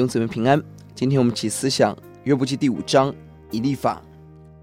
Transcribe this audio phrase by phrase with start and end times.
[0.00, 0.58] 弟兄姊妹平安。
[0.94, 1.94] 今天我们起思想
[2.24, 3.14] 约伯记第五章，
[3.50, 4.02] 以立法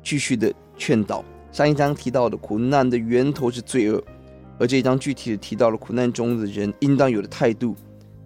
[0.01, 1.23] 继续的劝导。
[1.51, 4.03] 上一章提到的苦难的源头是罪恶，
[4.57, 7.75] 而这一章具体的提到了苦难中的人应当有的态度。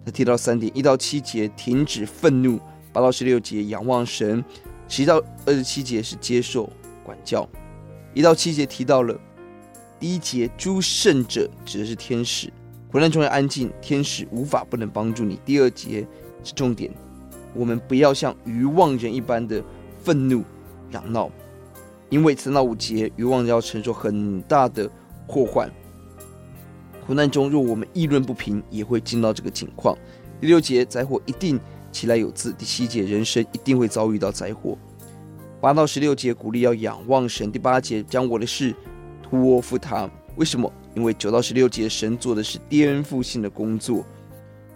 [0.06, 2.58] 他提到三点：一到七节停止愤怒，
[2.94, 4.42] 八到十六节仰望神，
[4.88, 6.72] 十一到二十七节是接受
[7.04, 7.46] 管教。
[8.14, 9.14] 一到七节提到了
[10.00, 12.50] 第一节诸圣者指的是天使。
[12.92, 15.40] 苦难中要安静，天使无法不能帮助你。
[15.46, 16.06] 第二节
[16.44, 16.92] 是重点，
[17.54, 19.64] 我们不要像愚妄人一般的
[19.98, 20.44] 愤怒
[20.90, 21.30] 嚷闹，
[22.10, 24.90] 因为四到五节愚妄人要承受很大的
[25.26, 25.72] 祸患。
[27.06, 29.96] 苦难中若我们议论不平，也会进到这个境况。
[30.38, 31.58] 第六节灾祸一定
[31.90, 32.52] 起来有自。
[32.52, 34.76] 第七节人生一定会遭遇到灾祸。
[35.62, 37.50] 八到十六节鼓励要仰望神。
[37.50, 38.74] 第八节将我的事
[39.22, 40.10] 托付他。
[40.36, 40.72] 为什么？
[40.94, 44.04] 因为九到十六节，神做的是颠覆性的工作，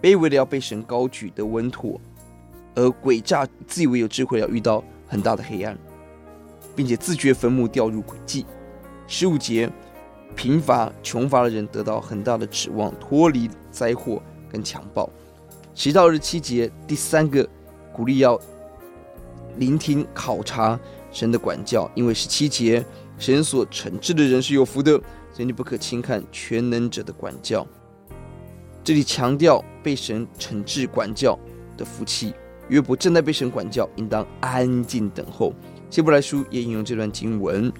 [0.01, 1.99] 卑微的要被神高举的稳妥，
[2.75, 5.77] 而诡诈自以为有智慧要遇到很大的黑暗，
[6.75, 8.45] 并且自掘坟墓掉入诡计。
[9.07, 9.67] 十五节，
[10.35, 14.21] 贫乏穷乏的人得到很大的指望，脱离灾祸
[14.51, 15.09] 跟强暴。
[15.73, 17.47] 十到二十七节，第三个
[17.91, 18.39] 鼓励要
[19.57, 20.79] 聆听考察
[21.11, 22.85] 神的管教，因为十七节，
[23.17, 25.01] 神所惩治的人是有福的。
[25.37, 27.63] 所以你不可轻看全能者的管教。
[28.83, 31.37] 这里强调被神惩治管教
[31.77, 32.33] 的福气。
[32.69, 35.53] 约伯正在被神管教，应当安静等候。
[35.91, 37.71] 希伯来书也引用这段经文。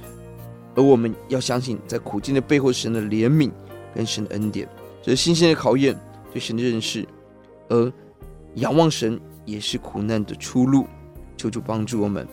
[0.75, 3.49] 而我们要相信，在苦境的背后，神的怜悯
[3.91, 4.69] 跟神的恩典，
[5.01, 5.99] 这是新鲜的考验，
[6.31, 7.07] 对神的认识。
[7.69, 7.91] 而
[8.53, 10.85] 仰望神也是苦难的出路。
[11.35, 12.27] 求主帮助我们。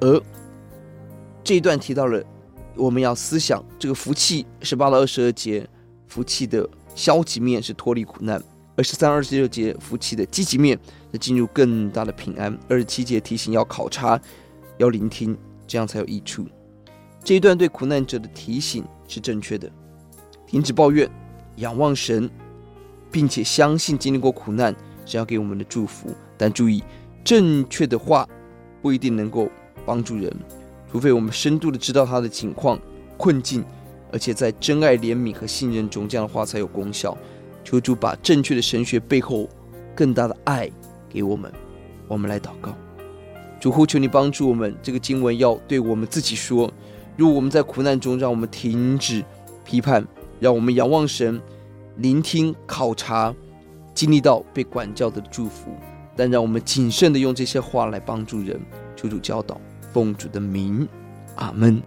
[0.00, 0.22] 而
[1.42, 2.22] 这一段提到了。
[2.78, 5.68] 我们要思想这个福气，十八到二十二节，
[6.06, 8.40] 福气的消极面是脱离苦难；
[8.76, 10.78] 二十三、二十六节，福气的积极面
[11.12, 12.56] 是进入更大的平安。
[12.68, 14.18] 二十七节提醒要考察，
[14.78, 15.36] 要聆听，
[15.66, 16.46] 这样才有益处。
[17.24, 19.70] 这一段对苦难者的提醒是正确的，
[20.46, 21.10] 停止抱怨，
[21.56, 22.30] 仰望神，
[23.10, 24.74] 并且相信经历过苦难
[25.04, 26.14] 是要给我们的祝福。
[26.36, 26.82] 但注意，
[27.24, 28.26] 正确的话
[28.80, 29.50] 不一定能够
[29.84, 30.32] 帮助人。
[30.90, 32.78] 除非我们深度的知道他的情况、
[33.16, 33.64] 困境，
[34.12, 37.16] 而且在真爱、怜悯和信任中，这样的话才有功效。
[37.62, 39.46] 求主把正确的神学背后
[39.94, 40.70] 更大的爱
[41.08, 41.52] 给我们。
[42.06, 42.74] 我们来祷告，
[43.60, 44.74] 主呼求你帮助我们。
[44.82, 46.72] 这个经文要对我们自己说：
[47.16, 49.22] 如果我们在苦难中，让我们停止
[49.64, 50.06] 批判，
[50.40, 51.38] 让我们仰望神，
[51.96, 53.34] 聆听、考察，
[53.92, 55.70] 经历到被管教的祝福。
[56.16, 58.58] 但让我们谨慎的用这些话来帮助人。
[58.96, 59.60] 求主教导。
[59.92, 60.88] 奉主的名，
[61.36, 61.82] 阿门。